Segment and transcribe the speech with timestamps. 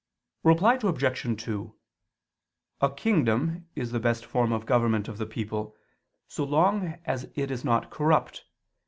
[0.41, 1.43] Reply Obj.
[1.43, 1.75] 2:
[2.81, 5.75] A kingdom is the best form of government of the people,
[6.27, 8.45] so long as it is not corrupt.